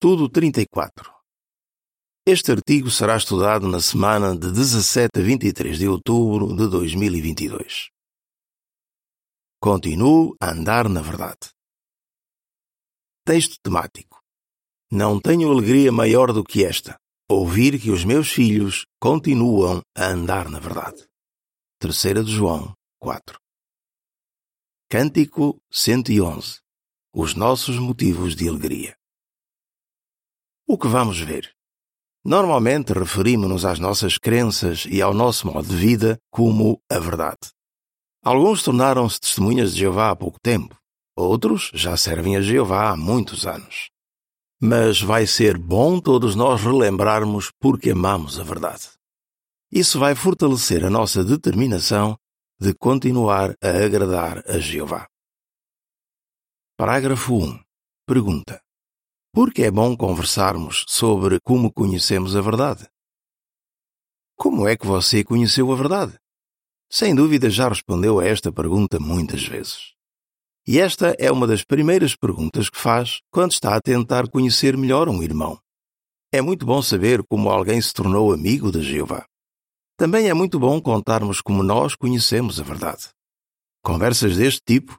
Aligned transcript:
Estudo 0.00 0.28
34. 0.28 1.12
Este 2.24 2.52
artigo 2.52 2.88
será 2.88 3.16
estudado 3.16 3.66
na 3.66 3.80
semana 3.80 4.32
de 4.32 4.52
17 4.52 5.18
a 5.18 5.20
23 5.20 5.76
de 5.76 5.88
outubro 5.88 6.54
de 6.54 6.68
2022. 6.68 7.90
Continuo 9.60 10.36
a 10.40 10.52
andar 10.52 10.88
na 10.88 11.02
verdade. 11.02 11.50
Texto 13.26 13.56
temático. 13.60 14.20
Não 14.88 15.20
tenho 15.20 15.50
alegria 15.50 15.90
maior 15.90 16.32
do 16.32 16.44
que 16.44 16.64
esta, 16.64 16.96
ouvir 17.28 17.80
que 17.80 17.90
os 17.90 18.04
meus 18.04 18.28
filhos 18.30 18.86
continuam 19.00 19.82
a 19.96 20.04
andar 20.06 20.48
na 20.48 20.60
verdade. 20.60 21.08
3 21.80 22.24
de 22.24 22.30
João 22.30 22.72
4. 23.00 23.36
Cântico 24.88 25.60
111. 25.72 26.60
Os 27.12 27.34
nossos 27.34 27.80
motivos 27.80 28.36
de 28.36 28.48
alegria. 28.48 28.97
O 30.70 30.76
que 30.76 30.86
vamos 30.86 31.18
ver? 31.18 31.50
Normalmente 32.22 32.92
referimos-nos 32.92 33.64
às 33.64 33.78
nossas 33.78 34.18
crenças 34.18 34.84
e 34.86 35.00
ao 35.00 35.14
nosso 35.14 35.46
modo 35.46 35.66
de 35.66 35.74
vida 35.74 36.20
como 36.30 36.78
a 36.90 36.98
verdade. 36.98 37.38
Alguns 38.22 38.62
tornaram-se 38.62 39.18
testemunhas 39.18 39.72
de 39.72 39.80
Jeová 39.80 40.10
há 40.10 40.16
pouco 40.16 40.38
tempo, 40.38 40.78
outros 41.16 41.70
já 41.72 41.96
servem 41.96 42.36
a 42.36 42.42
Jeová 42.42 42.90
há 42.90 42.96
muitos 42.98 43.46
anos. 43.46 43.88
Mas 44.60 45.00
vai 45.00 45.26
ser 45.26 45.56
bom 45.56 45.98
todos 45.98 46.34
nós 46.34 46.60
relembrarmos 46.60 47.50
porque 47.58 47.92
amamos 47.92 48.38
a 48.38 48.42
verdade. 48.42 48.90
Isso 49.72 49.98
vai 49.98 50.14
fortalecer 50.14 50.84
a 50.84 50.90
nossa 50.90 51.24
determinação 51.24 52.14
de 52.60 52.74
continuar 52.74 53.56
a 53.62 53.70
agradar 53.86 54.44
a 54.46 54.58
Jeová. 54.58 55.08
Parágrafo 56.76 57.36
1. 57.36 57.58
Pergunta: 58.06 58.60
porque 59.40 59.62
é 59.62 59.70
bom 59.70 59.96
conversarmos 59.96 60.84
sobre 60.88 61.38
como 61.38 61.72
conhecemos 61.72 62.34
a 62.34 62.40
verdade. 62.40 62.88
Como 64.36 64.66
é 64.66 64.76
que 64.76 64.84
você 64.84 65.22
conheceu 65.22 65.70
a 65.70 65.76
verdade? 65.76 66.18
Sem 66.90 67.14
dúvida 67.14 67.48
já 67.48 67.68
respondeu 67.68 68.18
a 68.18 68.26
esta 68.26 68.50
pergunta 68.50 68.98
muitas 68.98 69.46
vezes. 69.46 69.92
E 70.66 70.80
esta 70.80 71.14
é 71.20 71.30
uma 71.30 71.46
das 71.46 71.62
primeiras 71.62 72.16
perguntas 72.16 72.68
que 72.68 72.76
faz 72.76 73.20
quando 73.30 73.52
está 73.52 73.76
a 73.76 73.80
tentar 73.80 74.28
conhecer 74.28 74.76
melhor 74.76 75.08
um 75.08 75.22
irmão. 75.22 75.56
É 76.32 76.42
muito 76.42 76.66
bom 76.66 76.82
saber 76.82 77.22
como 77.22 77.48
alguém 77.48 77.80
se 77.80 77.94
tornou 77.94 78.32
amigo 78.32 78.72
de 78.72 78.82
Jeová. 78.82 79.24
Também 79.96 80.28
é 80.28 80.34
muito 80.34 80.58
bom 80.58 80.80
contarmos 80.80 81.40
como 81.40 81.62
nós 81.62 81.94
conhecemos 81.94 82.58
a 82.58 82.64
verdade. 82.64 83.10
Conversas 83.84 84.36
deste 84.36 84.62
tipo 84.66 84.98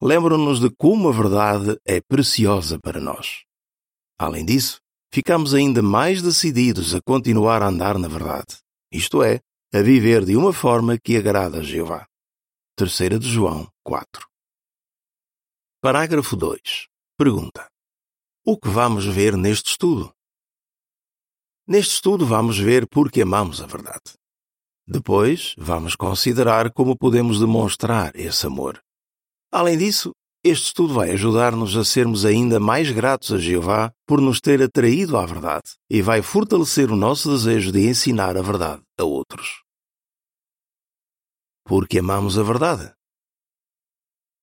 lembram-nos 0.00 0.60
de 0.60 0.70
como 0.78 1.08
a 1.08 1.12
verdade 1.12 1.76
é 1.84 2.00
preciosa 2.00 2.78
para 2.78 3.00
nós. 3.00 3.49
Além 4.20 4.44
disso, 4.44 4.82
ficamos 5.10 5.54
ainda 5.54 5.80
mais 5.80 6.20
decididos 6.20 6.94
a 6.94 7.00
continuar 7.00 7.62
a 7.62 7.68
andar 7.68 7.98
na 7.98 8.06
verdade, 8.06 8.58
isto 8.92 9.22
é, 9.22 9.40
a 9.72 9.80
viver 9.80 10.26
de 10.26 10.36
uma 10.36 10.52
forma 10.52 10.98
que 10.98 11.16
agrada 11.16 11.60
a 11.60 11.62
Jeová. 11.62 12.06
3 12.76 13.18
de 13.18 13.26
João 13.26 13.66
4. 13.82 14.28
Parágrafo 15.80 16.36
2. 16.36 16.86
Pergunta: 17.16 17.66
O 18.44 18.58
que 18.58 18.68
vamos 18.68 19.06
ver 19.06 19.38
neste 19.38 19.70
estudo? 19.70 20.12
Neste 21.66 21.94
estudo 21.94 22.26
vamos 22.26 22.58
ver 22.58 22.86
porque 22.90 23.22
amamos 23.22 23.62
a 23.62 23.66
verdade. 23.66 24.18
Depois, 24.86 25.54
vamos 25.56 25.96
considerar 25.96 26.70
como 26.74 26.94
podemos 26.94 27.40
demonstrar 27.40 28.14
esse 28.14 28.46
amor. 28.46 28.82
Além 29.50 29.78
disso, 29.78 30.12
este 30.42 30.68
estudo 30.68 30.94
vai 30.94 31.10
ajudar-nos 31.10 31.76
a 31.76 31.84
sermos 31.84 32.24
ainda 32.24 32.58
mais 32.58 32.90
gratos 32.90 33.30
a 33.30 33.36
Jeová 33.36 33.92
por 34.06 34.22
nos 34.22 34.40
ter 34.40 34.62
atraído 34.62 35.18
à 35.18 35.26
verdade 35.26 35.74
e 35.90 36.00
vai 36.00 36.22
fortalecer 36.22 36.90
o 36.90 36.96
nosso 36.96 37.30
desejo 37.30 37.70
de 37.70 37.86
ensinar 37.86 38.38
a 38.38 38.42
verdade 38.42 38.82
a 38.98 39.04
outros. 39.04 39.62
Porque 41.62 41.98
amamos 41.98 42.38
a 42.38 42.42
verdade? 42.42 42.90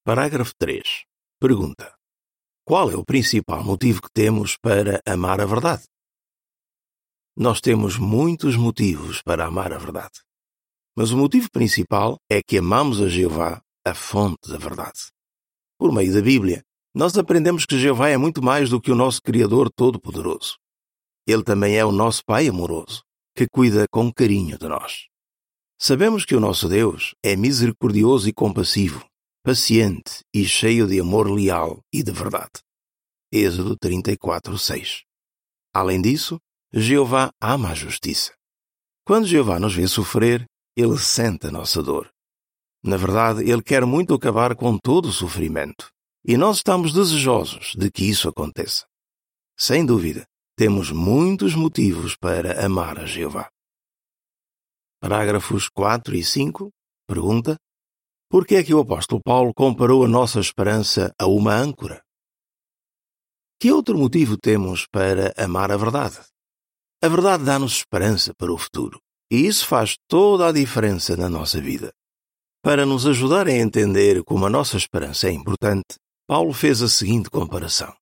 Parágrafo 0.06 0.54
3. 0.60 1.04
Pergunta: 1.42 1.96
Qual 2.64 2.92
é 2.92 2.96
o 2.96 3.04
principal 3.04 3.64
motivo 3.64 4.00
que 4.02 4.12
temos 4.14 4.56
para 4.56 5.02
amar 5.04 5.42
a 5.42 5.46
verdade? 5.46 5.84
Nós 7.36 7.60
temos 7.60 7.98
muitos 7.98 8.56
motivos 8.56 9.24
para 9.24 9.48
amar 9.48 9.74
a 9.74 9.80
verdade. 9.80 10.22
Mas 10.96 11.10
o 11.12 11.18
motivo 11.18 11.50
principal 11.52 12.18
é 12.30 12.42
que 12.42 12.60
amamos 12.60 13.02
a 13.02 13.08
Jeová, 13.08 13.62
a 13.86 13.94
fonte 13.96 14.48
da 14.50 14.58
verdade. 14.58 15.17
Por 15.80 15.92
meio 15.92 16.12
da 16.12 16.22
Bíblia, 16.22 16.64
nós 16.94 17.16
aprendemos 17.16 17.64
que 17.64 17.78
Jeová 17.78 18.10
é 18.10 18.18
muito 18.18 18.42
mais 18.42 18.72
do 18.72 18.82
que 18.82 18.92
o 18.92 18.96
nosso 18.96 19.22
Criador 19.22 19.70
Todo-Poderoso. 19.70 20.58
Ele 21.28 21.44
também 21.44 21.78
é 21.78 21.86
o 21.86 21.92
nosso 21.92 22.24
Pai 22.26 22.48
amoroso, 22.48 23.04
que 23.36 23.48
cuida 23.48 23.86
com 23.92 24.12
carinho 24.12 24.58
de 24.58 24.68
nós. 24.68 25.06
Sabemos 25.80 26.26
que 26.26 26.36
o 26.36 26.40
nosso 26.40 26.68
Deus 26.68 27.14
é 27.24 27.36
misericordioso 27.36 28.28
e 28.28 28.34
compassivo, 28.34 29.06
paciente 29.44 30.24
e 30.34 30.44
cheio 30.46 30.88
de 30.88 31.00
amor 31.00 31.30
leal 31.30 31.82
e 31.94 32.02
de 32.02 32.12
verdade. 32.12 32.60
Êxodo 33.32 33.78
34, 33.78 34.58
6. 34.58 35.04
Além 35.76 36.02
disso, 36.02 36.40
Jeová 36.74 37.30
ama 37.40 37.70
a 37.70 37.76
justiça. 37.76 38.34
Quando 39.06 39.28
Jeová 39.28 39.60
nos 39.60 39.76
vê 39.76 39.88
sofrer, 39.88 40.48
ele 40.76 40.98
sente 40.98 41.46
a 41.46 41.52
nossa 41.52 41.84
dor 41.84 42.10
na 42.84 42.98
verdade, 42.98 43.50
Ele 43.50 43.62
quer 43.62 43.86
muito 43.86 44.14
acabar 44.14 44.56
com 44.56 44.78
todo 44.78 45.08
o 45.08 45.14
sofrimento. 45.14 45.90
E 46.26 46.38
nós 46.38 46.58
estamos 46.58 46.94
desejosos 46.94 47.74
de 47.76 47.90
que 47.90 48.06
isso 48.06 48.28
aconteça. 48.28 48.86
Sem 49.58 49.86
dúvida, 49.86 50.26
temos 50.58 50.92
muitos 50.92 51.56
motivos 51.56 52.16
para 52.16 52.66
amar 52.66 53.00
a 53.00 53.06
Jeová. 53.06 53.50
Parágrafos 55.00 55.70
4 55.70 56.16
e 56.16 56.24
5. 56.24 56.70
Pergunta: 57.08 57.58
Por 58.30 58.46
que 58.46 58.56
é 58.56 58.64
que 58.64 58.74
o 58.74 58.80
apóstolo 58.80 59.22
Paulo 59.24 59.54
comparou 59.54 60.04
a 60.04 60.08
nossa 60.08 60.40
esperança 60.40 61.14
a 61.20 61.28
uma 61.28 61.54
âncora? 61.54 62.02
Que 63.60 63.72
outro 63.72 63.98
motivo 63.98 64.38
temos 64.38 64.86
para 64.88 65.34
amar 65.38 65.72
a 65.72 65.78
verdade? 65.78 66.20
A 67.02 67.08
verdade 67.08 67.44
dá-nos 67.44 67.78
esperança 67.78 68.34
para 68.36 68.52
o 68.52 68.58
futuro, 68.58 69.00
e 69.32 69.46
isso 69.48 69.66
faz 69.66 69.98
toda 70.08 70.48
a 70.48 70.52
diferença 70.52 71.16
na 71.16 71.30
nossa 71.30 71.62
vida. 71.62 71.94
Para 72.68 72.86
nos 72.86 73.08
ajudar 73.08 73.48
a 73.48 73.54
entender 73.54 74.22
como 74.26 74.46
a 74.46 74.50
nossa 74.50 74.76
esperança 74.76 75.30
é 75.30 75.32
importante, 75.32 75.96
Paulo 76.28 76.52
fez 76.52 76.82
a 76.82 76.90
seguinte 76.90 77.30
comparação. 77.30 77.96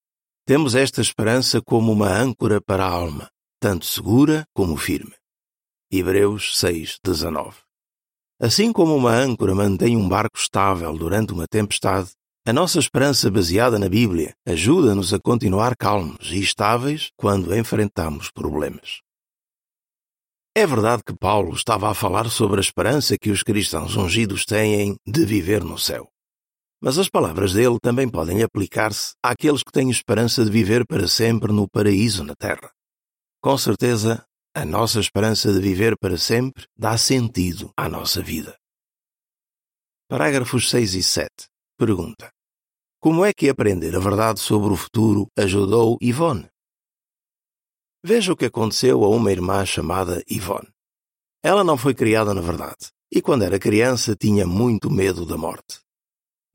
Temos 0.44 0.74
esta 0.74 1.02
esperança 1.02 1.62
como 1.62 1.92
uma 1.92 2.10
âncora 2.10 2.60
para 2.60 2.84
a 2.84 2.90
alma, 2.90 3.30
tanto 3.62 3.86
segura 3.86 4.44
como 4.56 4.76
firme. 4.76 5.14
Hebreus 5.92 6.58
6, 6.58 6.98
19. 7.04 7.56
Assim 8.42 8.74
como 8.74 8.96
uma 8.96 9.12
âncora 9.12 9.54
mantém 9.54 9.96
um 9.96 10.10
barco 10.10 10.40
estável 10.40 10.98
durante 10.98 11.32
uma 11.32 11.46
tempestade, 11.48 12.10
a 12.44 12.52
nossa 12.52 12.80
esperança 12.80 13.30
baseada 13.30 13.78
na 13.78 13.88
Bíblia 13.88 14.34
ajuda-nos 14.48 15.14
a 15.14 15.20
continuar 15.20 15.76
calmos 15.78 16.32
e 16.32 16.40
estáveis 16.40 17.12
quando 17.16 17.56
enfrentamos 17.56 18.32
problemas. 18.32 19.05
É 20.58 20.66
verdade 20.66 21.04
que 21.06 21.14
Paulo 21.14 21.54
estava 21.54 21.92
a 21.92 21.94
falar 21.94 22.30
sobre 22.30 22.60
a 22.60 22.62
esperança 22.62 23.18
que 23.18 23.30
os 23.30 23.44
cristãos 23.44 23.98
ungidos 23.98 24.46
têm 24.46 24.96
de 25.06 25.26
viver 25.26 25.62
no 25.62 25.78
céu. 25.78 26.08
Mas 26.82 26.98
as 26.98 27.10
palavras 27.10 27.52
dele 27.52 27.78
também 27.82 28.08
podem 28.08 28.42
aplicar-se 28.42 29.16
àqueles 29.22 29.64
que 29.64 29.72
têm 29.74 29.90
esperança 29.90 30.46
de 30.46 30.50
viver 30.50 30.86
para 30.88 31.10
sempre 31.10 31.52
no 31.52 31.68
paraíso 31.68 32.24
na 32.24 32.36
terra. 32.36 32.72
Com 33.42 33.58
certeza, 33.58 34.26
a 34.56 34.64
nossa 34.64 35.02
esperança 35.02 35.52
de 35.52 35.60
viver 35.60 35.98
para 35.98 36.18
sempre 36.18 36.66
dá 36.78 36.98
sentido 36.98 37.70
à 37.76 37.90
nossa 37.90 38.22
vida. 38.22 38.56
Parágrafos 40.08 40.70
6 40.70 40.94
e 40.94 41.04
7. 41.04 41.30
Pergunta: 41.78 42.30
Como 43.02 43.26
é 43.26 43.34
que 43.34 43.50
aprender 43.50 43.94
a 43.94 44.00
verdade 44.00 44.40
sobre 44.40 44.72
o 44.72 44.78
futuro 44.78 45.28
ajudou 45.38 45.98
Ivone? 46.02 46.48
Veja 48.08 48.34
o 48.34 48.38
que 48.38 48.46
aconteceu 48.46 49.04
a 49.04 49.10
uma 49.10 49.32
irmã 49.32 49.66
chamada 49.66 50.24
Yvonne. 50.30 50.70
Ela 51.44 51.64
não 51.64 51.76
foi 51.76 51.96
criada 51.96 52.36
na 52.36 52.42
verdade 52.42 52.92
e, 53.12 53.20
quando 53.20 53.44
era 53.44 53.58
criança, 53.58 54.16
tinha 54.16 54.46
muito 54.46 54.92
medo 54.92 55.26
da 55.26 55.36
morte. 55.36 55.80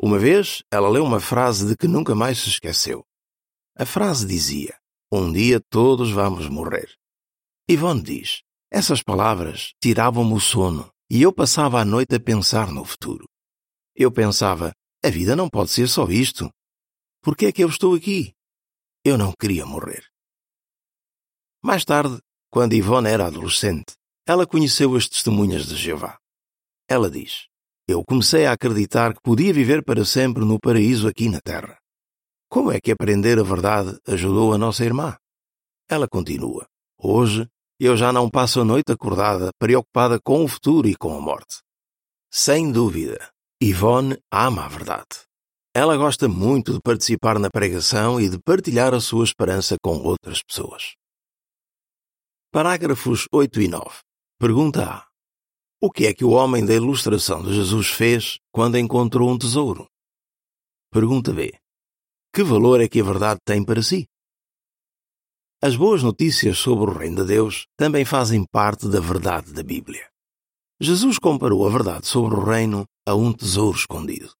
Uma 0.00 0.16
vez, 0.16 0.62
ela 0.70 0.88
leu 0.88 1.02
uma 1.02 1.18
frase 1.18 1.66
de 1.66 1.76
que 1.76 1.88
nunca 1.88 2.14
mais 2.14 2.38
se 2.38 2.50
esqueceu. 2.50 3.04
A 3.76 3.84
frase 3.84 4.28
dizia: 4.28 4.78
Um 5.10 5.32
dia 5.32 5.60
todos 5.68 6.12
vamos 6.12 6.48
morrer. 6.48 6.88
Yvonne 7.68 8.00
diz: 8.00 8.42
Essas 8.70 9.02
palavras 9.02 9.72
tiravam-me 9.82 10.34
o 10.34 10.38
sono 10.38 10.88
e 11.10 11.20
eu 11.20 11.32
passava 11.32 11.80
a 11.80 11.84
noite 11.84 12.14
a 12.14 12.20
pensar 12.20 12.70
no 12.70 12.84
futuro. 12.84 13.24
Eu 13.96 14.12
pensava: 14.12 14.70
A 15.04 15.10
vida 15.10 15.34
não 15.34 15.48
pode 15.48 15.72
ser 15.72 15.88
só 15.88 16.06
isto. 16.06 16.48
Por 17.20 17.36
que 17.36 17.46
é 17.46 17.52
que 17.52 17.64
eu 17.64 17.68
estou 17.68 17.96
aqui? 17.96 18.32
Eu 19.04 19.18
não 19.18 19.32
queria 19.32 19.66
morrer. 19.66 20.09
Mais 21.62 21.84
tarde, 21.84 22.18
quando 22.50 22.72
Ivone 22.72 23.08
era 23.08 23.26
adolescente, 23.26 23.92
ela 24.26 24.46
conheceu 24.46 24.96
as 24.96 25.06
testemunhas 25.06 25.66
de 25.66 25.76
Jeová. 25.76 26.18
Ela 26.88 27.10
diz: 27.10 27.48
Eu 27.86 28.02
comecei 28.02 28.46
a 28.46 28.52
acreditar 28.52 29.12
que 29.12 29.20
podia 29.20 29.52
viver 29.52 29.84
para 29.84 30.04
sempre 30.04 30.42
no 30.44 30.58
paraíso 30.58 31.06
aqui 31.06 31.28
na 31.28 31.40
terra. 31.40 31.78
Como 32.48 32.72
é 32.72 32.80
que 32.80 32.90
aprender 32.90 33.38
a 33.38 33.42
verdade 33.42 33.98
ajudou 34.08 34.54
a 34.54 34.58
nossa 34.58 34.84
irmã? 34.84 35.18
Ela 35.88 36.08
continua: 36.08 36.66
Hoje 36.98 37.46
eu 37.78 37.94
já 37.94 38.10
não 38.10 38.30
passo 38.30 38.62
a 38.62 38.64
noite 38.64 38.90
acordada, 38.90 39.50
preocupada 39.58 40.18
com 40.18 40.42
o 40.44 40.48
futuro 40.48 40.88
e 40.88 40.96
com 40.96 41.14
a 41.14 41.20
morte. 41.20 41.60
Sem 42.32 42.72
dúvida, 42.72 43.30
Yvonne 43.62 44.18
ama 44.32 44.64
a 44.64 44.68
verdade. 44.68 45.28
Ela 45.74 45.96
gosta 45.96 46.26
muito 46.26 46.72
de 46.72 46.80
participar 46.80 47.38
na 47.38 47.50
pregação 47.50 48.20
e 48.20 48.28
de 48.28 48.38
partilhar 48.38 48.94
a 48.94 49.00
sua 49.00 49.24
esperança 49.24 49.76
com 49.82 49.98
outras 49.98 50.42
pessoas. 50.42 50.94
Parágrafos 52.52 53.28
8 53.32 53.62
e 53.62 53.68
9. 53.68 53.88
Pergunta 54.36 54.84
A. 54.84 55.06
O 55.80 55.88
que 55.88 56.06
é 56.06 56.12
que 56.12 56.24
o 56.24 56.30
homem 56.30 56.66
da 56.66 56.74
ilustração 56.74 57.44
de 57.44 57.54
Jesus 57.54 57.86
fez 57.86 58.40
quando 58.50 58.76
encontrou 58.76 59.30
um 59.30 59.38
tesouro? 59.38 59.88
Pergunta 60.90 61.32
B. 61.32 61.54
Que 62.34 62.42
valor 62.42 62.80
é 62.80 62.88
que 62.88 63.00
a 63.00 63.04
verdade 63.04 63.38
tem 63.44 63.64
para 63.64 63.80
si? 63.84 64.08
As 65.62 65.76
boas 65.76 66.02
notícias 66.02 66.58
sobre 66.58 66.90
o 66.90 66.92
Reino 66.92 67.18
de 67.18 67.28
Deus 67.28 67.68
também 67.76 68.04
fazem 68.04 68.44
parte 68.50 68.88
da 68.88 68.98
verdade 68.98 69.52
da 69.52 69.62
Bíblia. 69.62 70.10
Jesus 70.80 71.20
comparou 71.20 71.64
a 71.64 71.70
verdade 71.70 72.08
sobre 72.08 72.34
o 72.34 72.42
Reino 72.42 72.84
a 73.06 73.14
um 73.14 73.32
tesouro 73.32 73.78
escondido. 73.78 74.32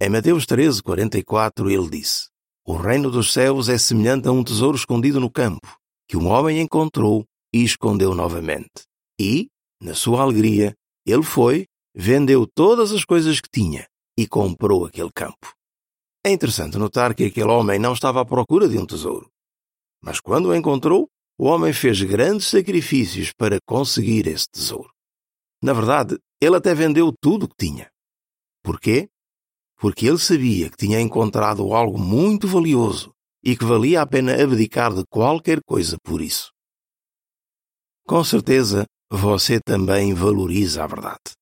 Em 0.00 0.08
Mateus 0.08 0.46
13, 0.46 0.82
44, 0.82 1.70
ele 1.70 1.90
disse: 1.90 2.30
O 2.66 2.74
reino 2.74 3.10
dos 3.10 3.34
céus 3.34 3.68
é 3.68 3.76
semelhante 3.76 4.28
a 4.28 4.32
um 4.32 4.42
tesouro 4.42 4.78
escondido 4.78 5.20
no 5.20 5.30
campo, 5.30 5.78
que 6.08 6.16
um 6.16 6.26
homem 6.28 6.58
encontrou 6.58 7.26
e 7.54 7.62
escondeu 7.62 8.14
novamente. 8.14 8.82
E, 9.20 9.48
na 9.80 9.94
sua 9.94 10.22
alegria, 10.22 10.74
ele 11.06 11.22
foi, 11.22 11.66
vendeu 11.94 12.46
todas 12.46 12.90
as 12.90 13.04
coisas 13.04 13.40
que 13.40 13.48
tinha 13.48 13.86
e 14.18 14.26
comprou 14.26 14.84
aquele 14.84 15.12
campo. 15.14 15.54
É 16.26 16.30
interessante 16.32 16.76
notar 16.76 17.14
que 17.14 17.24
aquele 17.24 17.50
homem 17.50 17.78
não 17.78 17.92
estava 17.92 18.20
à 18.20 18.24
procura 18.24 18.68
de 18.68 18.76
um 18.76 18.86
tesouro. 18.86 19.30
Mas 20.02 20.20
quando 20.20 20.46
o 20.46 20.54
encontrou, 20.54 21.08
o 21.38 21.44
homem 21.44 21.72
fez 21.72 22.02
grandes 22.02 22.48
sacrifícios 22.48 23.32
para 23.32 23.58
conseguir 23.64 24.26
esse 24.26 24.48
tesouro. 24.50 24.90
Na 25.62 25.72
verdade, 25.72 26.18
ele 26.40 26.56
até 26.56 26.74
vendeu 26.74 27.12
tudo 27.20 27.44
o 27.44 27.48
que 27.48 27.66
tinha. 27.66 27.88
Porquê? 28.62 29.08
porque 29.84 30.06
ele 30.06 30.16
sabia 30.16 30.70
que 30.70 30.78
tinha 30.78 30.98
encontrado 30.98 31.74
algo 31.74 31.98
muito 31.98 32.48
valioso 32.48 33.12
e 33.44 33.54
que 33.54 33.66
valia 33.66 34.00
a 34.00 34.06
pena 34.06 34.32
abdicar 34.42 34.94
de 34.94 35.04
qualquer 35.10 35.60
coisa 35.62 35.98
por 36.02 36.22
isso. 36.22 36.53
Com 38.06 38.22
certeza, 38.22 38.84
você 39.10 39.58
também 39.58 40.12
valoriza 40.12 40.84
a 40.84 40.86
verdade. 40.86 41.32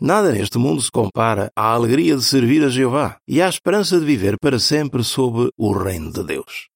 Nada 0.00 0.30
neste 0.30 0.56
mundo 0.56 0.80
se 0.80 0.92
compara 0.92 1.50
à 1.56 1.72
alegria 1.72 2.16
de 2.16 2.22
servir 2.22 2.62
a 2.64 2.68
Jeová 2.68 3.18
e 3.26 3.42
à 3.42 3.48
esperança 3.48 3.98
de 3.98 4.06
viver 4.06 4.38
para 4.38 4.60
sempre 4.60 5.02
sob 5.02 5.50
o 5.56 5.72
reino 5.72 6.12
de 6.12 6.22
Deus. 6.22 6.68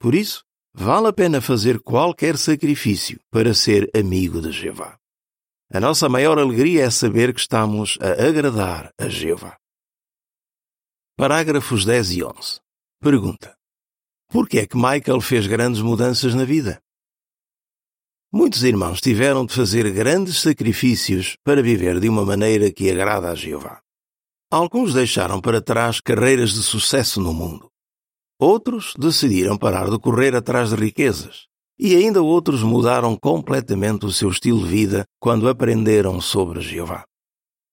Por 0.00 0.14
isso, 0.14 0.42
vale 0.74 1.08
a 1.08 1.12
pena 1.12 1.42
fazer 1.42 1.80
qualquer 1.80 2.38
sacrifício 2.38 3.20
para 3.30 3.52
ser 3.52 3.90
amigo 3.94 4.40
de 4.40 4.52
Jeová. 4.52 4.96
A 5.70 5.78
nossa 5.78 6.08
maior 6.08 6.38
alegria 6.38 6.84
é 6.84 6.90
saber 6.90 7.34
que 7.34 7.40
estamos 7.40 7.98
a 8.00 8.26
agradar 8.26 8.90
a 8.98 9.08
Jeová. 9.08 9.58
Parágrafos 11.18 11.84
10 11.84 12.12
e 12.12 12.24
11. 12.24 12.60
Pergunta: 13.02 13.54
Por 14.30 14.48
que 14.48 14.60
é 14.60 14.66
que 14.66 14.76
Michael 14.76 15.20
fez 15.20 15.46
grandes 15.46 15.82
mudanças 15.82 16.34
na 16.34 16.44
vida? 16.44 16.80
Muitos 18.38 18.64
irmãos 18.64 19.00
tiveram 19.00 19.46
de 19.46 19.54
fazer 19.54 19.90
grandes 19.92 20.42
sacrifícios 20.42 21.38
para 21.42 21.62
viver 21.62 21.98
de 21.98 22.06
uma 22.06 22.22
maneira 22.22 22.70
que 22.70 22.90
agrada 22.90 23.30
a 23.30 23.34
Jeová. 23.34 23.80
Alguns 24.50 24.92
deixaram 24.92 25.40
para 25.40 25.62
trás 25.62 26.02
carreiras 26.02 26.50
de 26.50 26.62
sucesso 26.62 27.18
no 27.18 27.32
mundo. 27.32 27.70
Outros 28.38 28.92
decidiram 28.98 29.56
parar 29.56 29.88
de 29.88 29.98
correr 29.98 30.36
atrás 30.36 30.68
de 30.68 30.76
riquezas. 30.76 31.46
E 31.78 31.96
ainda 31.96 32.20
outros 32.20 32.62
mudaram 32.62 33.16
completamente 33.16 34.04
o 34.04 34.12
seu 34.12 34.28
estilo 34.28 34.62
de 34.64 34.68
vida 34.68 35.06
quando 35.18 35.48
aprenderam 35.48 36.20
sobre 36.20 36.60
Jeová. 36.60 37.06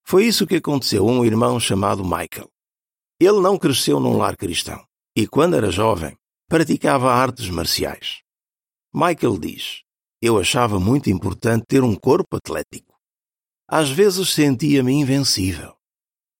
Foi 0.07 0.24
isso 0.24 0.48
que 0.48 0.56
aconteceu 0.56 1.06
a 1.06 1.12
um 1.12 1.25
irmão 1.25 1.60
chamado 1.60 2.06
Michael. 2.06 2.48
Ele 3.19 3.42
não 3.42 3.57
cresceu 3.57 4.00
num 4.00 4.15
lar 4.15 4.38
cristão 4.38 4.81
e, 5.13 5.27
quando 5.27 5.57
era 5.57 5.69
jovem, 5.69 6.15
praticava 6.48 7.12
artes 7.12 7.50
marciais. 7.50 8.21
Michael 8.94 9.38
diz: 9.38 9.82
Eu 10.25 10.39
achava 10.39 10.79
muito 10.79 11.09
importante 11.09 11.65
ter 11.67 11.83
um 11.83 11.93
corpo 11.93 12.37
atlético. 12.37 12.97
Às 13.69 13.89
vezes 13.89 14.29
sentia-me 14.29 14.93
invencível. 14.93 15.75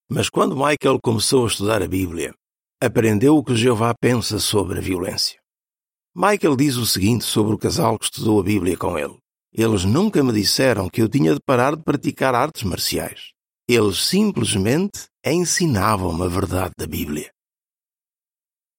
Mas 0.09 0.30
quando 0.30 0.56
Michael 0.56 1.01
começou 1.03 1.44
a 1.44 1.47
estudar 1.47 1.83
a 1.83 1.88
Bíblia, 1.88 2.33
aprendeu 2.81 3.35
o 3.35 3.44
que 3.44 3.57
Jeová 3.57 3.94
pensa 3.94 4.39
sobre 4.39 4.80
a 4.80 4.81
violência. 4.81 5.38
Michael 6.15 6.56
diz 6.56 6.77
o 6.77 6.85
seguinte 6.85 7.25
sobre 7.25 7.53
o 7.53 7.57
casal 7.57 8.00
que 8.00 8.06
estudou 8.06 8.39
a 8.39 8.44
Bíblia 8.44 8.77
com 8.77 8.97
ele: 8.97 9.18
Eles 9.51 9.83
nunca 9.83 10.24
me 10.24 10.31
disseram 10.31 10.88
que 10.88 11.01
eu 11.01 11.09
tinha 11.09 11.33
de 11.33 11.41
parar 11.45 11.75
de 11.75 11.83
praticar 11.83 12.33
artes 12.33 12.63
marciais. 12.63 13.33
Eles 13.68 13.97
simplesmente 13.97 15.09
ensinavam-me 15.25 16.24
a 16.24 16.29
verdade 16.29 16.74
da 16.77 16.88
Bíblia. 16.88 17.29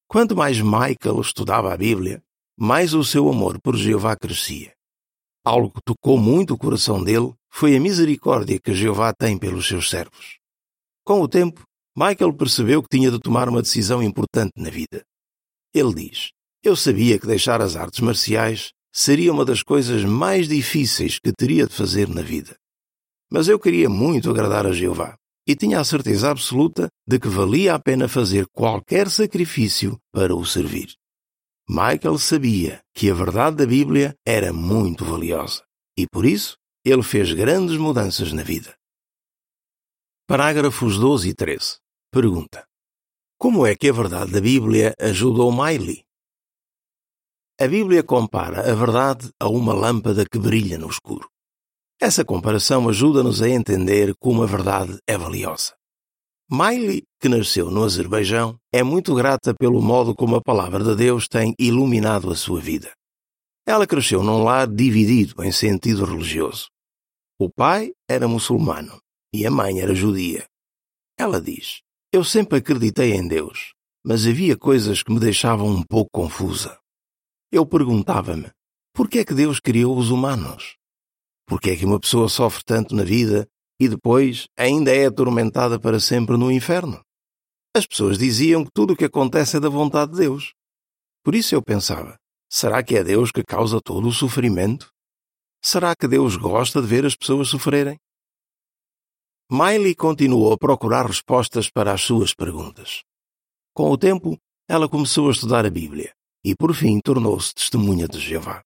Quanto 0.09 0.35
mais 0.35 0.63
Michael 0.63 1.21
estudava 1.21 1.75
a 1.75 1.77
Bíblia, 1.77 2.23
mais 2.59 2.95
o 2.95 3.05
seu 3.05 3.29
amor 3.29 3.61
por 3.61 3.77
Jeová 3.77 4.17
crescia. 4.17 4.73
Algo 5.45 5.71
que 5.71 5.83
tocou 5.85 6.17
muito 6.17 6.55
o 6.55 6.59
coração 6.59 7.05
dele 7.05 7.35
foi 7.51 7.77
a 7.77 7.81
misericórdia 7.81 8.59
que 8.59 8.73
Jeová 8.73 9.13
tem 9.13 9.37
pelos 9.37 9.69
seus 9.69 9.91
servos. 9.91 10.39
Com 11.05 11.21
o 11.21 11.29
tempo, 11.29 11.63
Michael 11.95 12.33
percebeu 12.33 12.83
que 12.83 12.89
tinha 12.89 13.11
de 13.11 13.21
tomar 13.21 13.47
uma 13.47 13.61
decisão 13.61 14.03
importante 14.03 14.53
na 14.57 14.71
vida. 14.71 15.05
Ele 15.75 15.95
diz: 15.95 16.31
Eu 16.63 16.75
sabia 16.75 17.19
que 17.19 17.27
deixar 17.27 17.61
as 17.61 17.77
artes 17.77 18.01
marciais 18.01 18.73
seria 18.91 19.33
uma 19.33 19.45
das 19.45 19.63
coisas 19.63 20.03
mais 20.03 20.49
difíceis 20.49 21.19
que 21.19 21.31
teria 21.31 21.67
de 21.67 21.75
fazer 21.75 22.09
na 22.09 22.23
vida. 22.23 22.57
Mas 23.31 23.47
eu 23.47 23.59
queria 23.59 23.91
muito 23.91 24.31
agradar 24.31 24.67
a 24.67 24.73
Jeová 24.73 25.15
e 25.47 25.55
tinha 25.55 25.79
a 25.79 25.85
certeza 25.85 26.31
absoluta 26.31 26.89
de 27.07 27.19
que 27.19 27.29
valia 27.29 27.75
a 27.75 27.79
pena 27.79 28.09
fazer 28.09 28.47
qualquer 28.51 29.11
sacrifício 29.11 29.99
para 30.11 30.35
o 30.35 30.47
servir. 30.47 30.95
Michael 31.67 32.19
sabia 32.19 32.85
que 32.93 33.11
a 33.11 33.15
verdade 33.15 33.57
da 33.57 33.67
Bíblia 33.67 34.15
era 34.23 34.53
muito 34.53 35.03
valiosa 35.03 35.65
e 35.97 36.07
por 36.07 36.27
isso 36.27 36.59
ele 36.85 37.03
fez 37.03 37.33
grandes 37.33 37.79
mudanças 37.79 38.35
na 38.35 38.43
vida. 38.43 38.77
Parágrafos 40.29 40.99
12 40.99 41.31
e 41.31 41.35
13. 41.35 41.79
Pergunta: 42.13 42.69
Como 43.39 43.67
é 43.67 43.75
que 43.75 43.89
a 43.89 43.93
verdade 43.95 44.31
da 44.31 44.43
Bíblia 44.43 44.95
ajudou 45.01 45.51
Miley? 45.51 46.05
A 47.59 47.67
Bíblia 47.67 48.03
compara 48.03 48.71
a 48.71 48.75
verdade 48.75 49.31
a 49.41 49.49
uma 49.49 49.73
lâmpada 49.73 50.27
que 50.31 50.39
brilha 50.39 50.77
no 50.77 50.91
escuro. 50.91 51.31
Essa 51.99 52.27
comparação 52.27 52.91
ajuda-nos 52.91 53.41
a 53.41 53.49
entender 53.49 54.15
como 54.17 54.43
a 54.43 54.47
verdade 54.47 54.99
é 55.07 55.17
valiosa. 55.17 55.75
Miley, 56.51 57.03
que 57.21 57.29
nasceu 57.29 57.71
no 57.71 57.85
Azerbaijão, 57.85 58.59
é 58.73 58.83
muito 58.83 59.15
grata 59.15 59.55
pelo 59.55 59.81
modo 59.81 60.15
como 60.15 60.37
a 60.37 60.43
palavra 60.43 60.85
de 60.85 60.95
Deus 60.95 61.27
tem 61.27 61.55
iluminado 61.59 62.31
a 62.31 62.37
sua 62.37 62.61
vida. 62.61 62.93
Ela 63.67 63.87
cresceu 63.87 64.23
num 64.23 64.45
lar 64.45 64.67
dividido 64.67 65.43
em 65.43 65.51
sentido 65.51 66.05
religioso. 66.05 66.69
O 67.39 67.51
pai 67.51 67.93
era 68.09 68.29
muçulmano 68.29 69.01
e 69.35 69.47
a 69.47 69.51
mãe 69.51 69.81
era 69.81 69.95
judia. 69.95 70.47
Ela 71.19 71.41
diz: 71.41 71.81
Eu 72.13 72.23
sempre 72.23 72.59
acreditei 72.59 73.15
em 73.15 73.27
Deus, 73.27 73.73
mas 74.05 74.27
havia 74.27 74.57
coisas 74.57 75.03
que 75.03 75.13
me 75.13 75.19
deixavam 75.19 75.67
um 75.67 75.83
pouco 75.83 76.11
confusa. 76.13 76.79
Eu 77.51 77.65
perguntava-me: 77.65 78.51
por 78.95 79.09
que 79.09 79.19
é 79.19 79.25
que 79.25 79.35
Deus 79.35 79.59
criou 79.59 79.99
os 79.99 80.11
humanos? 80.11 80.77
Porque 81.49 81.71
é 81.71 81.77
que 81.77 81.85
uma 81.85 81.99
pessoa 81.99 82.29
sofre 82.29 82.63
tanto 82.65 82.95
na 82.95 83.03
vida 83.03 83.49
e 83.79 83.89
depois 83.89 84.47
ainda 84.57 84.95
é 84.95 85.07
atormentada 85.07 85.79
para 85.79 86.01
sempre 86.01 86.37
no 86.37 86.51
inferno? 86.51 87.01
As 87.77 87.87
pessoas 87.87 88.19
diziam 88.19 88.65
que 88.65 88.71
tudo 88.73 88.93
o 88.93 88.97
que 88.97 89.05
acontece 89.05 89.57
é 89.57 89.61
da 89.61 89.69
vontade 89.69 90.13
de 90.13 90.19
Deus. 90.19 90.53
Por 91.25 91.35
isso 91.35 91.55
eu 91.55 91.63
pensava: 91.63 92.17
será 92.49 92.83
que 92.83 92.97
é 92.97 93.03
Deus 93.03 93.33
que 93.33 93.43
causa 93.43 93.81
todo 93.81 94.07
o 94.07 94.13
sofrimento? 94.13 94.89
Será 95.63 95.97
que 95.97 96.07
Deus 96.07 96.37
gosta 96.37 96.81
de 96.81 96.87
ver 96.87 97.05
as 97.05 97.17
pessoas 97.17 97.49
sofrerem? 97.49 97.99
Miley 99.51 99.95
continuou 99.95 100.53
a 100.53 100.59
procurar 100.59 101.07
respostas 101.07 101.69
para 101.69 101.93
as 101.93 102.03
suas 102.03 102.35
perguntas. 102.35 103.03
Com 103.75 103.91
o 103.91 103.99
tempo, 103.99 104.39
ela 104.69 104.89
começou 104.89 105.29
a 105.29 105.33
estudar 105.33 105.67
a 105.67 105.71
Bíblia 105.71 106.13
e, 106.45 106.55
por 106.55 106.75
fim, 106.75 107.01
tornou-se 107.01 107.55
testemunha 107.55 108.07
de 108.07 108.19
Jeová. 108.21 108.63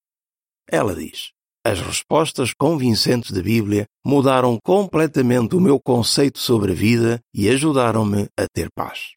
Ela 0.70 0.94
diz: 0.94 1.32
as 1.68 1.80
respostas 1.80 2.54
convincentes 2.54 3.30
da 3.30 3.42
Bíblia 3.42 3.86
mudaram 4.04 4.58
completamente 4.64 5.54
o 5.54 5.60
meu 5.60 5.78
conceito 5.78 6.38
sobre 6.38 6.72
a 6.72 6.74
vida 6.74 7.20
e 7.34 7.46
ajudaram-me 7.50 8.26
a 8.38 8.46
ter 8.50 8.70
paz. 8.74 9.12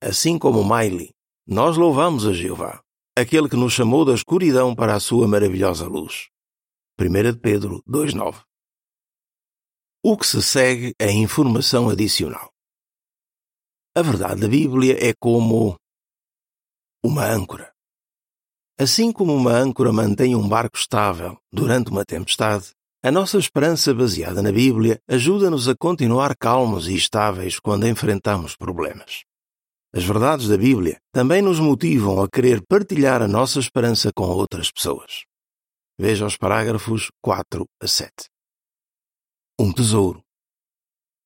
Assim 0.00 0.38
como 0.38 0.62
Miley, 0.62 1.10
nós 1.44 1.76
louvamos 1.76 2.24
a 2.24 2.32
Jeová, 2.32 2.80
aquele 3.18 3.48
que 3.48 3.56
nos 3.56 3.72
chamou 3.72 4.04
da 4.04 4.14
escuridão 4.14 4.76
para 4.76 4.94
a 4.94 5.00
sua 5.00 5.26
maravilhosa 5.26 5.88
luz. 5.88 6.28
1 7.00 7.40
Pedro 7.40 7.82
2,9 7.88 8.42
O 10.04 10.16
que 10.16 10.26
se 10.26 10.40
segue 10.40 10.94
é 11.00 11.10
informação 11.10 11.88
adicional. 11.88 12.48
A 13.96 14.02
verdade 14.02 14.40
da 14.40 14.48
Bíblia 14.48 14.96
é 15.04 15.12
como 15.20 15.74
uma 17.04 17.26
âncora. 17.26 17.71
Assim 18.82 19.12
como 19.12 19.32
uma 19.32 19.52
âncora 19.52 19.92
mantém 19.92 20.34
um 20.34 20.48
barco 20.48 20.76
estável 20.76 21.38
durante 21.52 21.92
uma 21.92 22.04
tempestade, 22.04 22.72
a 23.00 23.12
nossa 23.12 23.38
esperança 23.38 23.94
baseada 23.94 24.42
na 24.42 24.50
Bíblia 24.50 24.98
ajuda-nos 25.06 25.68
a 25.68 25.76
continuar 25.76 26.34
calmos 26.36 26.88
e 26.88 26.96
estáveis 26.96 27.60
quando 27.60 27.86
enfrentamos 27.86 28.56
problemas. 28.56 29.22
As 29.94 30.02
verdades 30.02 30.48
da 30.48 30.58
Bíblia 30.58 30.98
também 31.12 31.40
nos 31.40 31.60
motivam 31.60 32.20
a 32.20 32.28
querer 32.28 32.60
partilhar 32.68 33.22
a 33.22 33.28
nossa 33.28 33.60
esperança 33.60 34.10
com 34.12 34.24
outras 34.24 34.68
pessoas. 34.72 35.26
Veja 35.96 36.26
os 36.26 36.36
parágrafos 36.36 37.08
4 37.22 37.64
a 37.80 37.86
7. 37.86 38.10
Um 39.60 39.72
tesouro. 39.72 40.20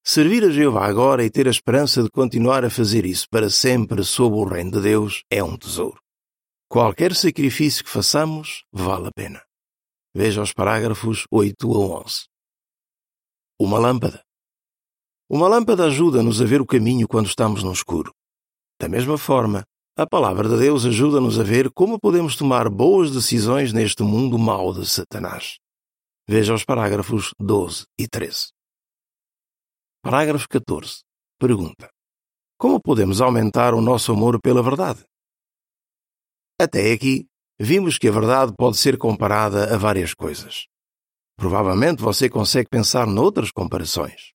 Servir 0.04 0.44
a 0.44 0.50
Jeová 0.50 0.84
agora 0.86 1.24
e 1.24 1.30
ter 1.30 1.48
a 1.48 1.52
esperança 1.52 2.02
de 2.02 2.10
continuar 2.10 2.66
a 2.66 2.70
fazer 2.70 3.06
isso 3.06 3.26
para 3.30 3.48
sempre 3.48 4.04
sob 4.04 4.36
o 4.36 4.44
reino 4.44 4.72
de 4.72 4.82
Deus 4.82 5.22
é 5.30 5.42
um 5.42 5.56
tesouro. 5.56 6.05
Qualquer 6.68 7.14
sacrifício 7.14 7.84
que 7.84 7.90
façamos 7.90 8.64
vale 8.72 9.06
a 9.06 9.12
pena. 9.12 9.40
Veja 10.12 10.42
os 10.42 10.52
parágrafos 10.52 11.24
8 11.30 11.72
a 11.72 11.78
11. 12.02 12.26
Uma 13.60 13.78
lâmpada. 13.78 14.20
Uma 15.30 15.46
lâmpada 15.46 15.84
ajuda-nos 15.84 16.42
a 16.42 16.44
ver 16.44 16.60
o 16.60 16.66
caminho 16.66 17.06
quando 17.06 17.26
estamos 17.26 17.62
no 17.62 17.72
escuro. 17.72 18.12
Da 18.80 18.88
mesma 18.88 19.16
forma, 19.16 19.64
a 19.96 20.04
palavra 20.06 20.48
de 20.48 20.58
Deus 20.58 20.84
ajuda-nos 20.84 21.38
a 21.38 21.44
ver 21.44 21.70
como 21.70 22.00
podemos 22.00 22.34
tomar 22.34 22.68
boas 22.68 23.12
decisões 23.12 23.72
neste 23.72 24.02
mundo 24.02 24.36
mau 24.36 24.74
de 24.74 24.84
Satanás. 24.86 25.58
Veja 26.28 26.52
os 26.52 26.64
parágrafos 26.64 27.32
12 27.38 27.86
e 27.96 28.08
13. 28.08 28.48
Parágrafo 30.02 30.48
14. 30.48 31.02
Pergunta: 31.38 31.88
Como 32.58 32.80
podemos 32.80 33.20
aumentar 33.20 33.72
o 33.72 33.80
nosso 33.80 34.10
amor 34.10 34.40
pela 34.40 34.64
verdade? 34.64 35.04
Até 36.58 36.92
aqui, 36.92 37.26
vimos 37.60 37.98
que 37.98 38.08
a 38.08 38.12
verdade 38.12 38.54
pode 38.56 38.78
ser 38.78 38.96
comparada 38.96 39.74
a 39.74 39.76
várias 39.76 40.14
coisas. 40.14 40.66
Provavelmente 41.36 42.02
você 42.02 42.30
consegue 42.30 42.68
pensar 42.70 43.06
noutras 43.06 43.50
comparações. 43.50 44.32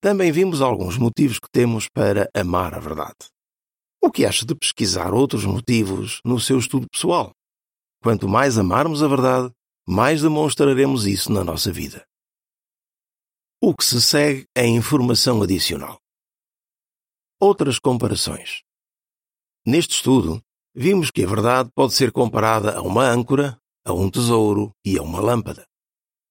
Também 0.00 0.32
vimos 0.32 0.60
alguns 0.60 0.98
motivos 0.98 1.38
que 1.38 1.48
temos 1.50 1.88
para 1.88 2.28
amar 2.34 2.74
a 2.74 2.80
verdade. 2.80 3.28
O 4.02 4.10
que 4.10 4.26
acha 4.26 4.44
de 4.44 4.54
pesquisar 4.54 5.14
outros 5.14 5.44
motivos 5.44 6.20
no 6.24 6.40
seu 6.40 6.58
estudo 6.58 6.86
pessoal? 6.90 7.32
Quanto 8.02 8.28
mais 8.28 8.58
amarmos 8.58 9.02
a 9.02 9.08
verdade, 9.08 9.50
mais 9.86 10.22
demonstraremos 10.22 11.06
isso 11.06 11.32
na 11.32 11.44
nossa 11.44 11.72
vida. 11.72 12.04
O 13.62 13.74
que 13.74 13.84
se 13.84 14.02
segue 14.02 14.46
é 14.54 14.66
informação 14.66 15.40
adicional. 15.40 15.98
Outras 17.40 17.78
comparações. 17.78 18.62
Neste 19.64 19.94
estudo, 19.94 20.42
vimos 20.74 21.10
que 21.10 21.22
a 21.22 21.26
verdade 21.26 21.70
pode 21.74 21.94
ser 21.94 22.10
comparada 22.10 22.76
a 22.76 22.82
uma 22.82 23.08
âncora, 23.08 23.56
a 23.84 23.92
um 23.92 24.10
tesouro 24.10 24.72
e 24.84 24.98
a 24.98 25.02
uma 25.02 25.20
lâmpada. 25.20 25.64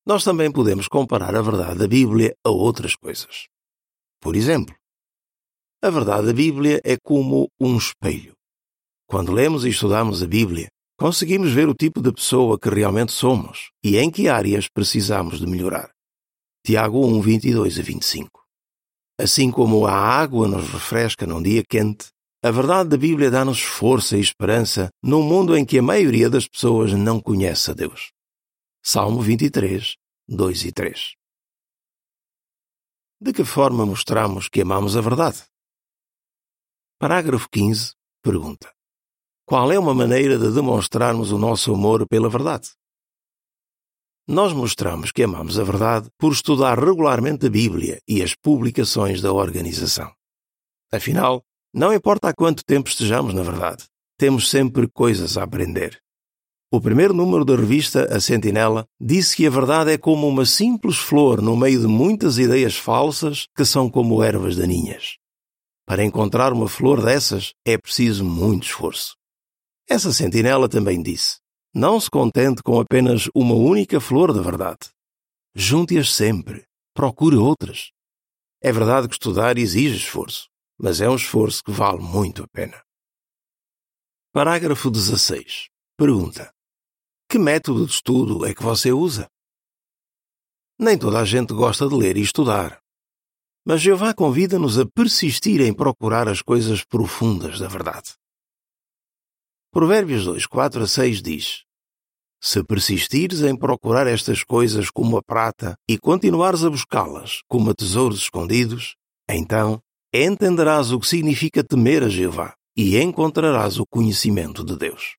Nós 0.06 0.24
também 0.24 0.52
podemos 0.52 0.88
comparar 0.88 1.36
a 1.36 1.42
verdade 1.42 1.80
da 1.80 1.88
Bíblia 1.88 2.36
a 2.44 2.50
outras 2.50 2.96
coisas. 2.96 3.48
Por 4.20 4.36
exemplo, 4.36 4.76
a 5.82 5.90
verdade 5.90 6.28
da 6.28 6.34
Bíblia 6.34 6.82
é 6.84 6.98
como 6.98 7.50
um 7.60 7.78
espelho. 7.78 8.34
Quando 9.08 9.32
lemos 9.32 9.64
e 9.64 9.70
estudamos 9.70 10.22
a 10.22 10.28
Bíblia, 10.28 10.68
conseguimos 10.98 11.52
ver 11.52 11.70
o 11.70 11.76
tipo 11.76 12.02
de 12.02 12.12
pessoa 12.12 12.60
que 12.60 12.70
realmente 12.70 13.12
somos 13.12 13.70
e 13.84 13.98
em 13.98 14.12
que 14.12 14.28
áreas 14.28 14.68
precisamos 14.68 15.40
de 15.40 15.48
melhorar. 15.48 15.92
Tiago 16.66 17.06
1, 17.06 17.22
22 17.22 17.80
a 17.80 17.82
25. 17.82 18.44
Assim 19.20 19.52
como 19.52 19.86
a 19.86 19.94
água 19.94 20.48
nos 20.48 20.70
refresca 20.70 21.28
num 21.28 21.42
dia 21.42 21.64
quente, 21.70 22.13
a 22.46 22.52
verdade 22.52 22.90
da 22.90 22.98
Bíblia 22.98 23.32
dá-nos 23.32 23.62
força 23.62 24.18
e 24.18 24.20
esperança 24.20 24.90
num 25.02 25.24
mundo 25.24 25.56
em 25.56 25.66
que 25.66 25.80
a 25.80 25.82
maioria 25.82 26.30
das 26.30 26.46
pessoas 26.46 26.92
não 26.92 27.22
conhece 27.22 27.72
a 27.72 27.74
Deus. 27.74 28.12
Salmo 28.84 29.22
23, 29.22 29.96
2 30.28 30.66
e 30.66 30.72
3. 30.74 31.14
De 33.22 33.32
que 33.32 33.46
forma 33.46 33.86
mostramos 33.86 34.50
que 34.50 34.60
amamos 34.60 34.98
a 34.98 35.02
verdade? 35.02 35.42
Parágrafo 37.00 37.48
15. 37.50 37.94
Pergunta: 38.22 38.70
Qual 39.46 39.72
é 39.72 39.80
uma 39.80 39.94
maneira 39.94 40.38
de 40.38 40.52
demonstrarmos 40.52 41.32
o 41.32 41.38
nosso 41.38 41.74
amor 41.74 42.06
pela 42.10 42.30
verdade? 42.30 42.72
Nós 44.28 44.52
mostramos 44.52 45.14
que 45.14 45.24
amamos 45.24 45.58
a 45.58 45.64
verdade 45.64 46.10
por 46.18 46.34
estudar 46.34 46.78
regularmente 46.78 47.46
a 47.46 47.50
Bíblia 47.50 48.02
e 48.06 48.22
as 48.22 48.36
publicações 48.36 49.22
da 49.22 49.32
organização. 49.32 50.14
Afinal, 50.92 51.42
não 51.74 51.94
importa 51.94 52.30
há 52.30 52.34
quanto 52.34 52.64
tempo 52.64 52.90
estejamos 52.90 53.34
na 53.34 53.42
verdade, 53.42 53.86
temos 54.18 54.50
sempre 54.50 54.88
coisas 54.88 55.38
a 55.38 55.44
aprender. 55.44 56.00
O 56.72 56.82
primeiro 56.82 57.14
número 57.14 57.46
da 57.46 57.56
revista 57.56 58.06
A 58.16 58.20
Sentinela 58.20 58.86
disse 59.00 59.36
que 59.36 59.46
a 59.46 59.50
verdade 59.50 59.92
é 59.92 59.98
como 59.98 60.28
uma 60.28 60.46
simples 60.46 60.98
flor 60.98 61.42
no 61.42 61.56
meio 61.56 61.82
de 61.82 61.88
muitas 61.88 62.40
ideias 62.40 62.76
falsas 62.76 63.46
que 63.56 63.64
são 63.64 63.90
como 63.90 64.24
ervas 64.24 64.56
daninhas. 64.56 65.18
Para 65.86 66.04
encontrar 66.04 66.52
uma 66.54 66.68
flor 66.68 67.04
dessas 67.04 67.54
é 67.66 67.78
preciso 67.78 68.24
muito 68.24 68.64
esforço. 68.64 69.16
Essa 69.88 70.12
sentinela 70.14 70.68
também 70.68 71.02
disse: 71.02 71.38
Não 71.76 72.00
se 72.00 72.10
contente 72.10 72.64
com 72.64 72.80
apenas 72.80 73.30
uma 73.36 73.54
única 73.54 74.00
flor 74.00 74.34
da 74.34 74.42
verdade. 74.42 74.90
Junte-as 75.54 76.14
sempre. 76.14 76.66
Procure 76.96 77.36
outras. 77.36 77.92
É 78.62 78.72
verdade 78.72 79.08
que 79.08 79.14
estudar 79.14 79.58
exige 79.58 79.98
esforço, 79.98 80.48
mas 80.84 81.00
é 81.00 81.10
um 81.10 81.16
esforço 81.16 81.64
que 81.64 81.72
vale 81.72 82.02
muito 82.02 82.44
a 82.44 82.48
pena. 82.50 82.84
Parágrafo 84.34 84.92
16. 84.92 85.70
Pergunta: 85.98 86.54
Que 87.30 87.40
método 87.40 87.86
de 87.86 87.94
estudo 87.94 88.46
é 88.46 88.54
que 88.54 88.62
você 88.62 88.92
usa? 88.92 89.30
Nem 90.78 90.98
toda 90.98 91.22
a 91.22 91.24
gente 91.24 91.54
gosta 91.54 91.88
de 91.88 91.96
ler 91.96 92.18
e 92.18 92.22
estudar. 92.22 92.82
Mas 93.66 93.80
Jeová 93.80 94.14
convida-nos 94.14 94.78
a 94.78 94.86
persistir 94.86 95.62
em 95.62 95.74
procurar 95.74 96.28
as 96.28 96.42
coisas 96.42 96.84
profundas 96.84 97.60
da 97.60 97.70
verdade. 97.70 98.16
Provérbios 99.72 100.26
2, 100.26 100.46
4 100.46 100.84
a 100.84 100.88
6 100.88 101.22
diz: 101.22 101.64
Se 102.42 102.62
persistires 102.62 103.42
em 103.42 103.58
procurar 103.58 104.06
estas 104.06 104.44
coisas 104.44 104.90
como 104.92 105.16
a 105.16 105.24
prata 105.24 105.78
e 105.88 105.98
continuares 105.98 106.66
a 106.66 106.70
buscá-las 106.70 107.42
como 107.48 107.72
a 107.72 107.74
tesouros 107.74 108.20
escondidos, 108.20 108.98
então 109.30 109.82
entenderás 110.14 110.92
o 110.92 111.00
que 111.00 111.08
significa 111.08 111.64
temer 111.64 112.04
a 112.04 112.10
Jeová 112.10 112.56
e 112.78 113.00
encontrarás 113.00 113.80
o 113.80 113.86
conhecimento 113.86 114.64
de 114.64 114.78
Deus. 114.78 115.16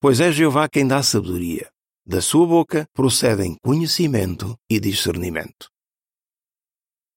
Pois 0.00 0.20
é 0.20 0.30
Jeová 0.30 0.68
quem 0.68 0.86
dá 0.86 1.02
sabedoria. 1.02 1.70
Da 2.06 2.20
sua 2.22 2.46
boca 2.46 2.86
procedem 2.94 3.56
conhecimento 3.62 4.56
e 4.70 4.78
discernimento. 4.78 5.68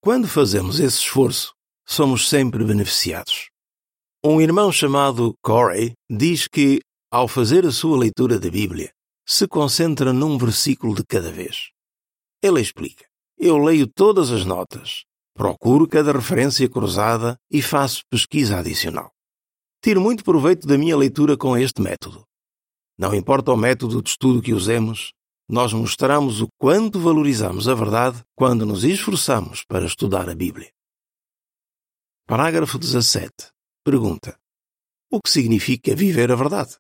Quando 0.02 0.28
fazemos 0.28 0.80
esse 0.80 0.98
esforço, 0.98 1.54
somos 1.86 2.28
sempre 2.28 2.64
beneficiados. 2.66 3.50
Um 4.24 4.42
irmão 4.42 4.72
chamado 4.72 5.34
Corey 5.42 5.94
diz 6.10 6.48
que, 6.48 6.82
ao 7.12 7.28
fazer 7.28 7.66
a 7.66 7.72
sua 7.72 7.98
leitura 7.98 8.40
da 8.40 8.50
Bíblia, 8.50 8.92
se 9.26 9.48
concentra 9.48 10.12
num 10.12 10.38
versículo 10.38 10.96
de 10.96 11.06
cada 11.06 11.32
vez. 11.32 11.70
Ele 12.42 12.60
explica: 12.60 13.06
Eu 13.38 13.58
leio 13.58 13.88
todas 13.88 14.32
as 14.32 14.46
notas, 14.46 15.04
procuro 15.34 15.88
cada 15.88 16.12
referência 16.12 16.70
cruzada 16.70 17.38
e 17.50 17.62
faço 17.62 18.04
pesquisa 18.10 18.60
adicional. 18.60 19.12
Tiro 19.84 20.00
muito 20.00 20.24
proveito 20.24 20.68
da 20.68 20.78
minha 20.78 20.96
leitura 20.96 21.36
com 21.36 21.58
este 21.58 21.82
método. 21.82 22.26
Não 22.98 23.16
importa 23.16 23.52
o 23.52 23.58
método 23.58 24.02
de 24.02 24.10
estudo 24.10 24.42
que 24.42 24.54
usemos, 24.54 25.12
nós 25.50 25.74
mostramos 25.74 26.40
o 26.40 26.48
quanto 26.58 27.00
valorizamos 27.00 27.68
a 27.68 27.74
verdade 27.74 28.24
quando 28.36 28.66
nos 28.66 28.84
esforçamos 28.84 29.64
para 29.64 29.86
estudar 29.86 30.30
a 30.30 30.36
Bíblia. 30.36 30.72
Parágrafo 32.28 32.78
17. 32.78 33.52
Pergunta: 33.84 34.40
O 35.12 35.20
que 35.20 35.30
significa 35.30 35.96
viver 35.96 36.32
a 36.32 36.36
verdade? 36.36 36.78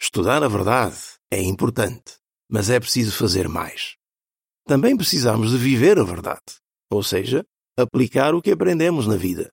Estudar 0.00 0.44
a 0.44 0.48
verdade 0.48 0.98
é 1.30 1.42
importante, 1.42 2.18
mas 2.48 2.70
é 2.70 2.78
preciso 2.78 3.16
fazer 3.16 3.48
mais. 3.48 3.96
Também 4.64 4.96
precisamos 4.96 5.50
de 5.50 5.58
viver 5.58 5.98
a 5.98 6.04
verdade, 6.04 6.60
ou 6.90 7.02
seja, 7.02 7.44
aplicar 7.76 8.34
o 8.34 8.42
que 8.42 8.50
aprendemos 8.50 9.06
na 9.06 9.16
vida. 9.16 9.50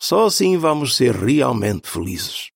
Só 0.00 0.26
assim 0.26 0.58
vamos 0.58 0.96
ser 0.96 1.14
realmente 1.14 1.88
felizes. 1.88 2.50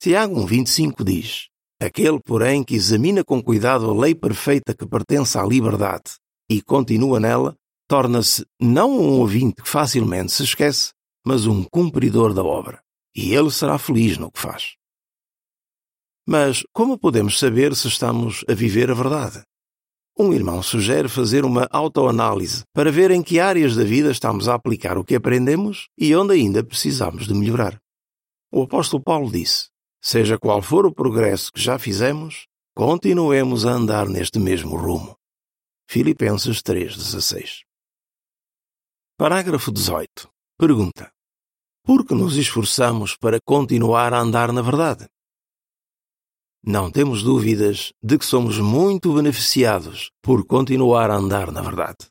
Tiago 0.00 0.34
1,25 0.46 1.04
diz: 1.04 1.48
Aquele, 1.80 2.20
porém, 2.20 2.64
que 2.64 2.74
examina 2.74 3.22
com 3.24 3.42
cuidado 3.42 3.90
a 3.90 4.00
lei 4.00 4.14
perfeita 4.14 4.74
que 4.74 4.86
pertence 4.86 5.36
à 5.38 5.44
liberdade 5.44 6.14
e 6.48 6.62
continua 6.62 7.20
nela, 7.20 7.56
torna-se 7.88 8.44
não 8.60 8.90
um 8.90 9.20
ouvinte 9.20 9.62
que 9.62 9.68
facilmente 9.68 10.32
se 10.32 10.44
esquece, 10.44 10.92
mas 11.24 11.46
um 11.46 11.62
cumpridor 11.64 12.32
da 12.32 12.42
obra. 12.42 12.80
E 13.14 13.34
ele 13.34 13.50
será 13.50 13.78
feliz 13.78 14.16
no 14.16 14.30
que 14.30 14.40
faz. 14.40 14.74
Mas 16.26 16.64
como 16.72 16.98
podemos 16.98 17.38
saber 17.38 17.74
se 17.74 17.88
estamos 17.88 18.44
a 18.48 18.54
viver 18.54 18.90
a 18.90 18.94
verdade? 18.94 19.42
Um 20.18 20.32
irmão 20.32 20.62
sugere 20.62 21.08
fazer 21.08 21.42
uma 21.44 21.66
autoanálise 21.70 22.64
para 22.74 22.92
ver 22.92 23.10
em 23.10 23.22
que 23.22 23.40
áreas 23.40 23.74
da 23.74 23.82
vida 23.82 24.10
estamos 24.10 24.46
a 24.46 24.54
aplicar 24.54 24.98
o 24.98 25.04
que 25.04 25.14
aprendemos 25.14 25.88
e 25.96 26.14
onde 26.14 26.34
ainda 26.34 26.62
precisamos 26.62 27.26
de 27.26 27.32
melhorar. 27.32 27.80
O 28.52 28.62
apóstolo 28.62 29.02
Paulo 29.02 29.32
disse: 29.32 29.70
Seja 30.02 30.38
qual 30.38 30.60
for 30.60 30.84
o 30.84 30.94
progresso 30.94 31.50
que 31.50 31.60
já 31.60 31.78
fizemos, 31.78 32.46
continuemos 32.76 33.64
a 33.64 33.70
andar 33.70 34.06
neste 34.06 34.38
mesmo 34.38 34.76
rumo. 34.76 35.16
Filipenses 35.88 36.58
3,16 36.58 37.62
Parágrafo 39.16 39.72
18. 39.72 40.28
Pergunta: 40.58 41.10
Por 41.82 42.06
que 42.06 42.14
nos 42.14 42.36
esforçamos 42.36 43.16
para 43.16 43.38
continuar 43.42 44.12
a 44.12 44.20
andar 44.20 44.52
na 44.52 44.60
verdade? 44.60 45.08
Não 46.64 46.92
temos 46.92 47.24
dúvidas 47.24 47.92
de 48.00 48.16
que 48.16 48.24
somos 48.24 48.60
muito 48.60 49.12
beneficiados 49.14 50.12
por 50.22 50.46
continuar 50.46 51.10
a 51.10 51.16
andar 51.16 51.50
na 51.50 51.60
verdade. 51.60 52.06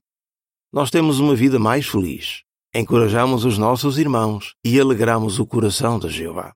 Nós 0.73 0.91
temos 0.91 1.19
uma 1.19 1.33
vida 1.33 1.57
mais 1.57 1.87
feliz, 1.87 2.43
encorajamos 2.75 3.45
os 3.45 3.57
nossos 3.57 3.97
irmãos 3.97 4.53
e 4.61 4.77
alegramos 4.77 5.39
o 5.39 5.47
coração 5.47 5.97
de 5.97 6.09
Jeová. 6.09 6.53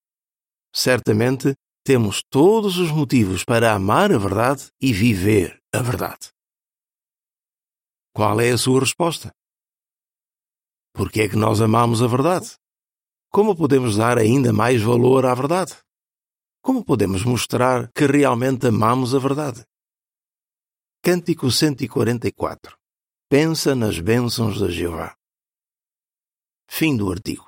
Certamente 0.74 1.56
temos 1.86 2.22
todos 2.30 2.78
os 2.78 2.92
motivos 2.92 3.46
para 3.46 3.74
amar 3.74 4.12
a 4.12 4.18
verdade 4.18 4.68
e 4.82 4.92
viver 4.92 5.58
a 5.74 5.82
verdade. 5.82 6.34
Qual 8.14 8.42
é 8.42 8.50
a 8.50 8.58
sua 8.58 8.82
resposta? 8.82 9.32
Por 10.94 11.10
que 11.10 11.22
é 11.22 11.30
que 11.30 11.38
nós 11.38 11.62
amamos 11.62 12.02
a 12.02 12.08
verdade? 12.08 12.58
Como 13.32 13.56
podemos 13.56 13.96
dar 13.96 14.18
ainda 14.18 14.52
mais 14.52 14.82
valor 14.82 15.26
à 15.26 15.34
verdade? 15.34 15.85
Como 16.66 16.84
podemos 16.84 17.24
mostrar 17.24 17.92
que 17.94 18.08
realmente 18.08 18.70
amamos 18.70 19.14
a 19.14 19.20
verdade? 19.20 19.64
Cântico 21.00 21.52
144 21.52 22.76
Pensa 23.30 23.76
nas 23.76 24.00
bênçãos 24.00 24.58
de 24.58 24.72
Jeová. 24.72 25.16
Fim 26.68 26.98
do 26.98 27.12
artigo. 27.12 27.45